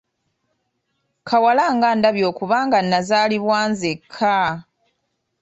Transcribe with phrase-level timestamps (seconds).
[1.27, 4.37] Kawala nga ndabye okuba nga nnazaalibwa nzekka!